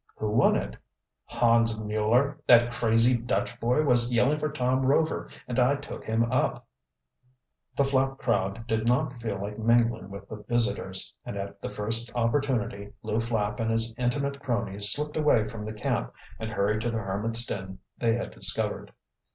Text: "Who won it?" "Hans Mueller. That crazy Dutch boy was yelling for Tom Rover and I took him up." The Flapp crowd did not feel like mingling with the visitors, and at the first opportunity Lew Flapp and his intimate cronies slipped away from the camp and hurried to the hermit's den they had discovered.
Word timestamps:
"Who 0.15 0.31
won 0.31 0.55
it?" 0.55 0.77
"Hans 1.25 1.77
Mueller. 1.77 2.39
That 2.47 2.71
crazy 2.73 3.15
Dutch 3.21 3.59
boy 3.59 3.83
was 3.83 4.11
yelling 4.11 4.39
for 4.39 4.49
Tom 4.51 4.83
Rover 4.83 5.29
and 5.47 5.59
I 5.59 5.75
took 5.75 6.03
him 6.03 6.23
up." 6.31 6.65
The 7.75 7.83
Flapp 7.83 8.17
crowd 8.17 8.65
did 8.65 8.87
not 8.87 9.21
feel 9.21 9.39
like 9.39 9.59
mingling 9.59 10.09
with 10.09 10.27
the 10.27 10.37
visitors, 10.37 11.15
and 11.23 11.37
at 11.37 11.61
the 11.61 11.69
first 11.69 12.11
opportunity 12.15 12.91
Lew 13.03 13.19
Flapp 13.19 13.59
and 13.59 13.69
his 13.69 13.93
intimate 13.95 14.39
cronies 14.39 14.91
slipped 14.91 15.17
away 15.17 15.47
from 15.47 15.67
the 15.67 15.73
camp 15.75 16.11
and 16.39 16.49
hurried 16.49 16.81
to 16.81 16.89
the 16.89 16.97
hermit's 16.97 17.45
den 17.45 17.77
they 17.99 18.15
had 18.15 18.31
discovered. 18.31 18.91